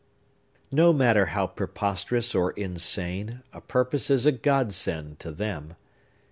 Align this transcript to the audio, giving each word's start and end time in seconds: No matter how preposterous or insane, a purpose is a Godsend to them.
No 0.71 0.91
matter 0.93 1.27
how 1.27 1.45
preposterous 1.45 2.33
or 2.33 2.53
insane, 2.53 3.43
a 3.53 3.61
purpose 3.61 4.09
is 4.09 4.25
a 4.25 4.31
Godsend 4.31 5.19
to 5.19 5.31
them. 5.31 5.75